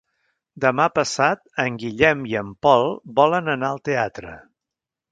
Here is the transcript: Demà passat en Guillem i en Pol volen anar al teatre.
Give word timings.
Demà 0.63 0.87
passat 0.99 1.43
en 1.65 1.77
Guillem 1.83 2.25
i 2.33 2.35
en 2.43 2.51
Pol 2.69 2.91
volen 3.21 3.57
anar 3.57 3.71
al 3.75 3.87
teatre. 3.93 4.39